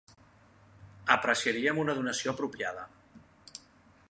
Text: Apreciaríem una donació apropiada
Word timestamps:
Apreciaríem 1.17 1.83
una 1.83 1.97
donació 2.01 2.33
apropiada 2.35 2.89